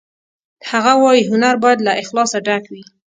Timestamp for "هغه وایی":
0.71-1.27